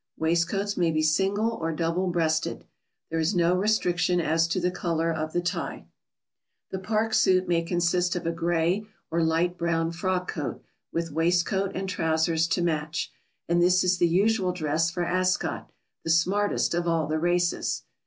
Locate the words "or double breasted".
1.51-2.65